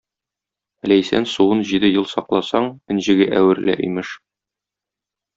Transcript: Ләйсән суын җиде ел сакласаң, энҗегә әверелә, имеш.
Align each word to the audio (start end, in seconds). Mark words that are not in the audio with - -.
Ләйсән 0.91 1.27
суын 1.33 1.59
җиде 1.71 1.91
ел 1.91 2.07
сакласаң, 2.13 2.69
энҗегә 2.95 3.27
әверелә, 3.41 3.75
имеш. 3.89 4.15